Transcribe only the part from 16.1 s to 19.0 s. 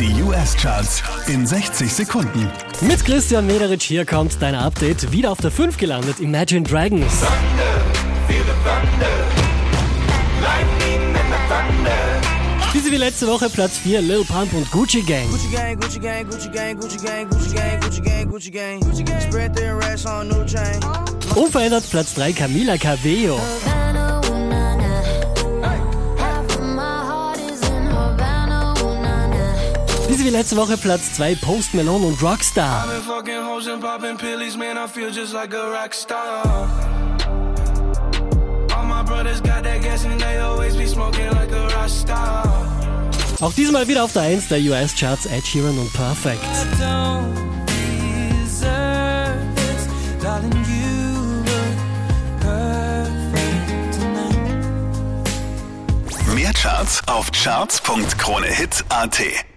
Gucci gang, Gucci gang, Gucci gang, Gucci gang, Gucci gang,